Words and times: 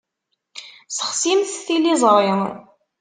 Sexsimt 0.97 1.49
tiliẓṛi. 1.65 2.29